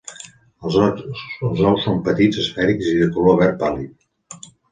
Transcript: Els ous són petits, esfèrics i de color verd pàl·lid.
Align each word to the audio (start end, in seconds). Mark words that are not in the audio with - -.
Els 0.69 0.77
ous 0.93 1.83
són 1.83 2.01
petits, 2.09 2.41
esfèrics 2.45 2.89
i 2.95 2.97
de 3.05 3.11
color 3.19 3.39
verd 3.43 3.61
pàl·lid. 3.63 4.43